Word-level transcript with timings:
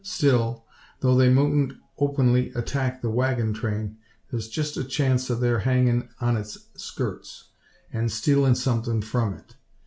Still, 0.03 0.65
tho' 1.01 1.15
they 1.15 1.29
moutn't 1.29 1.73
openly 1.99 2.51
attack 2.53 3.03
the 3.03 3.11
waggon 3.11 3.53
train, 3.53 3.97
thar's 4.31 4.47
jest 4.49 4.75
a 4.75 4.83
chance 4.83 5.29
o' 5.29 5.35
their 5.35 5.59
hangin' 5.59 6.09
on 6.19 6.37
its 6.37 6.57
skirts, 6.75 7.49
an' 7.93 8.09
stealin' 8.09 8.55
somethin' 8.55 9.03
from 9.03 9.35
it. 9.35 9.57